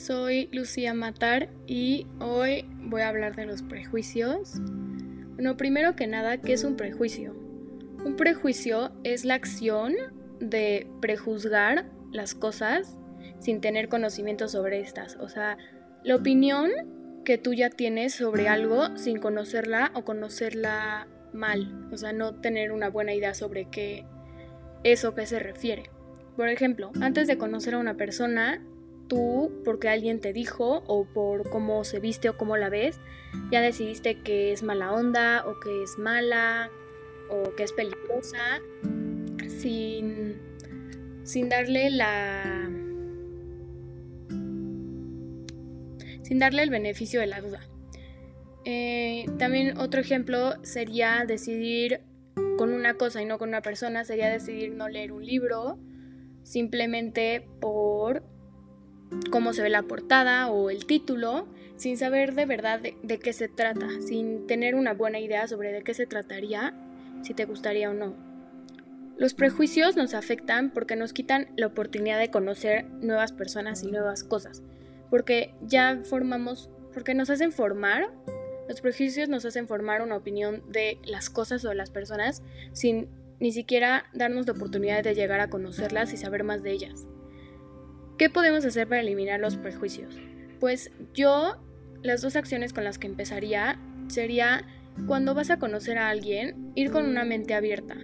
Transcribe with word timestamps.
soy 0.00 0.48
Lucía 0.50 0.94
Matar 0.94 1.50
y 1.66 2.06
hoy 2.20 2.64
voy 2.84 3.02
a 3.02 3.08
hablar 3.08 3.36
de 3.36 3.44
los 3.44 3.62
prejuicios. 3.62 4.54
Bueno, 5.34 5.58
primero 5.58 5.94
que 5.94 6.06
nada, 6.06 6.38
¿qué 6.38 6.54
es 6.54 6.64
un 6.64 6.76
prejuicio? 6.76 7.34
Un 8.04 8.16
prejuicio 8.16 8.92
es 9.04 9.26
la 9.26 9.34
acción 9.34 9.94
de 10.40 10.86
prejuzgar 11.02 11.84
las 12.12 12.34
cosas 12.34 12.96
sin 13.40 13.60
tener 13.60 13.88
conocimiento 13.88 14.48
sobre 14.48 14.80
estas. 14.80 15.16
O 15.16 15.28
sea, 15.28 15.58
la 16.02 16.16
opinión 16.16 16.70
que 17.24 17.36
tú 17.36 17.52
ya 17.52 17.68
tienes 17.68 18.14
sobre 18.14 18.48
algo 18.48 18.96
sin 18.96 19.18
conocerla 19.18 19.92
o 19.94 20.04
conocerla 20.04 21.08
mal. 21.34 21.88
O 21.92 21.98
sea, 21.98 22.14
no 22.14 22.40
tener 22.40 22.72
una 22.72 22.88
buena 22.88 23.12
idea 23.12 23.34
sobre 23.34 23.66
qué 23.66 24.06
eso 24.82 25.14
que 25.14 25.26
se 25.26 25.38
refiere. 25.38 25.84
Por 26.36 26.48
ejemplo, 26.48 26.90
antes 27.02 27.28
de 27.28 27.36
conocer 27.36 27.74
a 27.74 27.78
una 27.78 27.98
persona, 27.98 28.62
tú, 29.10 29.50
porque 29.64 29.88
alguien 29.88 30.20
te 30.20 30.32
dijo 30.32 30.84
o 30.86 31.04
por 31.04 31.50
cómo 31.50 31.84
se 31.84 31.98
viste 31.98 32.30
o 32.30 32.36
cómo 32.38 32.56
la 32.56 32.70
ves, 32.70 33.00
ya 33.50 33.60
decidiste 33.60 34.22
que 34.22 34.52
es 34.52 34.62
mala 34.62 34.92
onda 34.92 35.44
o 35.46 35.58
que 35.58 35.82
es 35.82 35.98
mala 35.98 36.70
o 37.28 37.54
que 37.56 37.64
es 37.64 37.72
peligrosa 37.72 38.60
sin, 39.48 40.38
sin 41.24 41.48
darle 41.48 41.90
la... 41.90 42.70
sin 46.22 46.38
darle 46.38 46.62
el 46.62 46.70
beneficio 46.70 47.18
de 47.18 47.26
la 47.26 47.40
duda. 47.40 47.66
Eh, 48.64 49.26
también 49.38 49.76
otro 49.78 50.00
ejemplo 50.00 50.54
sería 50.62 51.24
decidir 51.26 52.02
con 52.56 52.72
una 52.72 52.94
cosa 52.94 53.20
y 53.20 53.24
no 53.24 53.38
con 53.38 53.48
una 53.48 53.62
persona, 53.62 54.04
sería 54.04 54.28
decidir 54.28 54.70
no 54.70 54.88
leer 54.88 55.10
un 55.10 55.26
libro 55.26 55.78
simplemente 56.44 57.44
por 57.60 58.22
cómo 59.30 59.52
se 59.52 59.62
ve 59.62 59.70
la 59.70 59.82
portada 59.82 60.50
o 60.50 60.70
el 60.70 60.86
título, 60.86 61.46
sin 61.76 61.96
saber 61.96 62.34
de 62.34 62.46
verdad 62.46 62.80
de, 62.80 63.18
qué 63.18 63.32
se 63.32 63.48
trata, 63.48 63.88
sin 64.00 64.46
tener 64.46 64.74
una 64.74 64.94
buena 64.94 65.18
idea 65.18 65.46
sobre 65.48 65.72
de 65.72 65.82
qué 65.82 65.94
se 65.94 66.06
trataría, 66.06 66.74
si 67.22 67.34
te 67.34 67.44
gustaría 67.44 67.90
o 67.90 67.94
no. 67.94 68.14
Los 69.16 69.34
prejuicios 69.34 69.96
nos 69.96 70.14
afectan 70.14 70.70
porque 70.70 70.96
nos 70.96 71.12
quitan 71.12 71.48
la 71.56 71.66
oportunidad 71.66 72.18
de 72.18 72.30
conocer 72.30 72.86
nuevas 73.02 73.32
personas 73.32 73.82
y 73.82 73.90
nuevas 73.90 74.24
cosas, 74.24 74.62
porque 75.10 75.54
ya 75.62 76.00
formamos, 76.04 76.70
porque 76.94 77.14
nos 77.14 77.30
hacen 77.30 77.52
formar, 77.52 78.10
los 78.68 78.80
prejuicios 78.80 79.28
nos 79.28 79.44
hacen 79.44 79.66
formar 79.66 80.00
una 80.00 80.16
opinión 80.16 80.62
de 80.70 80.98
las 81.04 81.28
cosas 81.28 81.64
o 81.64 81.70
de 81.70 81.74
las 81.74 81.90
personas 81.90 82.42
sin 82.72 83.08
ni 83.40 83.52
siquiera 83.52 84.04
darnos 84.12 84.46
la 84.46 84.52
oportunidad 84.52 85.02
de 85.02 85.14
llegar 85.14 85.40
a 85.40 85.50
conocerlas 85.50 86.12
y 86.12 86.16
saber 86.16 86.44
más 86.44 86.62
de 86.62 86.72
ellas. 86.72 87.06
¿Qué 88.20 88.28
podemos 88.28 88.66
hacer 88.66 88.86
para 88.86 89.00
eliminar 89.00 89.40
los 89.40 89.56
prejuicios? 89.56 90.14
Pues 90.60 90.90
yo, 91.14 91.56
las 92.02 92.20
dos 92.20 92.36
acciones 92.36 92.74
con 92.74 92.84
las 92.84 92.98
que 92.98 93.06
empezaría 93.06 93.78
sería 94.08 94.66
cuando 95.06 95.32
vas 95.32 95.48
a 95.48 95.58
conocer 95.58 95.96
a 95.96 96.10
alguien, 96.10 96.70
ir 96.74 96.90
con 96.90 97.06
una 97.06 97.24
mente 97.24 97.54
abierta. 97.54 97.96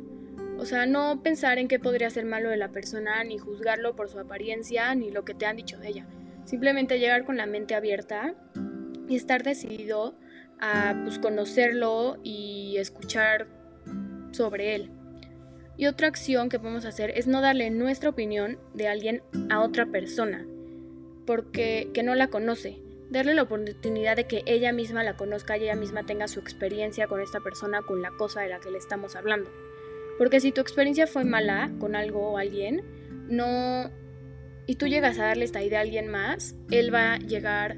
O 0.57 0.65
sea, 0.65 0.87
no 0.87 1.23
pensar 1.23 1.59
en 1.59 1.69
qué 1.69 1.79
podría 1.79 2.09
ser 2.09 2.25
malo 2.25 2.49
de 2.49 2.57
la 2.57 2.71
persona, 2.71 3.23
ni 3.25 3.37
juzgarlo 3.37 3.95
por 3.95 4.09
su 4.09 4.19
apariencia, 4.19 4.95
ni 4.95 5.11
lo 5.11 5.27
que 5.27 5.35
te 5.35 5.45
han 5.45 5.59
dicho 5.59 5.77
de 5.77 5.89
ella. 5.89 6.07
Simplemente 6.47 6.99
llegar 6.99 7.27
con 7.27 7.37
la 7.37 7.45
mente 7.45 7.75
abierta 7.75 8.35
y 9.11 9.17
estar 9.17 9.43
decidido 9.43 10.19
a 10.59 10.99
pues, 11.05 11.19
conocerlo 11.19 12.17
y 12.23 12.77
escuchar 12.79 13.49
sobre 14.33 14.77
él. 14.77 14.96
Y 15.77 15.87
otra 15.87 16.09
acción 16.09 16.49
que 16.49 16.59
podemos 16.59 16.85
hacer 16.85 17.13
es 17.17 17.27
no 17.27 17.41
darle 17.41 17.71
nuestra 17.71 18.11
opinión 18.11 18.59
de 18.73 18.89
alguien 18.89 19.23
a 19.51 19.61
otra 19.61 19.87
persona, 19.87 20.47
porque 21.27 21.91
que 21.93 22.03
no 22.03 22.15
la 22.15 22.29
conoce. 22.29 22.81
Darle 23.11 23.35
la 23.35 23.43
oportunidad 23.43 24.17
de 24.17 24.27
que 24.27 24.43
ella 24.47 24.73
misma 24.73 25.05
la 25.05 25.17
conozca 25.17 25.57
y 25.57 25.65
ella 25.65 25.77
misma 25.77 26.05
tenga 26.05 26.29
su 26.29 26.41
experiencia 26.41 27.07
con 27.07 27.21
esta 27.21 27.41
persona, 27.41 27.83
con 27.83 28.03
la 28.03 28.11
cosa 28.11 28.41
de 28.41 28.49
la 28.49 28.59
que 28.59 28.71
le 28.71 28.79
estamos 28.79 29.15
hablando. 29.15 29.51
Porque 30.19 30.41
si 30.41 30.51
tu 30.51 30.61
experiencia 30.61 31.07
fue 31.07 31.25
mala 31.25 31.71
con 31.79 31.95
algo 31.95 32.31
o 32.31 32.39
alguien, 32.39 32.83
no... 33.29 33.91
Y 34.67 34.77
tú 34.77 34.87
llegas 34.87 35.19
a 35.19 35.27
darle 35.27 35.45
esta 35.45 35.63
idea 35.63 35.79
a 35.79 35.83
alguien 35.83 36.09
más, 36.09 36.57
él 36.73 36.93
va 36.93 37.15
a 37.15 37.19
llegar, 37.19 37.77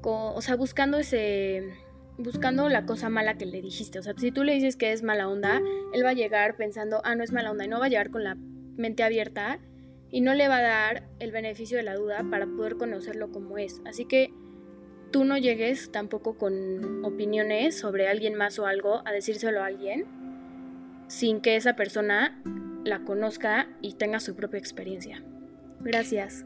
con, 0.00 0.36
o 0.36 0.40
sea, 0.40 0.54
buscando 0.54 0.98
ese 0.98 1.74
buscando 2.18 2.68
la 2.68 2.86
cosa 2.86 3.08
mala 3.08 3.36
que 3.36 3.46
le 3.46 3.60
dijiste. 3.60 3.98
O 3.98 4.02
sea, 4.02 4.14
si 4.16 4.30
tú 4.30 4.44
le 4.44 4.54
dices 4.54 4.76
que 4.76 4.92
es 4.92 5.02
mala 5.02 5.28
onda, 5.28 5.60
él 5.92 6.04
va 6.04 6.10
a 6.10 6.14
llegar 6.14 6.56
pensando, 6.56 7.00
ah, 7.04 7.14
no 7.14 7.24
es 7.24 7.32
mala 7.32 7.50
onda, 7.50 7.64
y 7.64 7.68
no 7.68 7.80
va 7.80 7.86
a 7.86 7.88
llegar 7.88 8.10
con 8.10 8.24
la 8.24 8.36
mente 8.76 9.02
abierta 9.02 9.58
y 10.10 10.20
no 10.20 10.34
le 10.34 10.48
va 10.48 10.58
a 10.58 10.62
dar 10.62 11.08
el 11.18 11.32
beneficio 11.32 11.76
de 11.76 11.82
la 11.82 11.96
duda 11.96 12.24
para 12.30 12.46
poder 12.46 12.76
conocerlo 12.76 13.32
como 13.32 13.58
es. 13.58 13.80
Así 13.84 14.04
que 14.04 14.32
tú 15.10 15.24
no 15.24 15.36
llegues 15.38 15.90
tampoco 15.90 16.38
con 16.38 17.04
opiniones 17.04 17.78
sobre 17.78 18.08
alguien 18.08 18.34
más 18.34 18.58
o 18.58 18.66
algo 18.66 19.02
a 19.04 19.12
decírselo 19.12 19.62
a 19.62 19.66
alguien 19.66 20.06
sin 21.08 21.40
que 21.40 21.56
esa 21.56 21.76
persona 21.76 22.40
la 22.84 23.04
conozca 23.04 23.68
y 23.80 23.94
tenga 23.94 24.20
su 24.20 24.34
propia 24.34 24.58
experiencia. 24.58 25.22
Gracias. 25.80 26.44